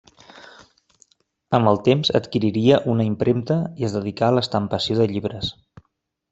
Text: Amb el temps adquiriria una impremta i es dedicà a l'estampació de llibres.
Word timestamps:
Amb 1.57 1.69
el 1.73 1.77
temps 1.89 2.09
adquiriria 2.21 2.81
una 2.95 3.07
impremta 3.11 3.61
i 3.83 3.89
es 3.91 3.95
dedicà 4.01 4.31
a 4.33 4.39
l'estampació 4.39 5.01
de 5.03 5.11
llibres. 5.15 5.57